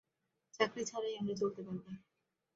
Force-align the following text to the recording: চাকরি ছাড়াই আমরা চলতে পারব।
চাকরি 0.53 0.81
ছাড়াই 0.85 1.13
আমরা 1.17 1.35
চলতে 1.35 1.61
পারব। 1.61 1.85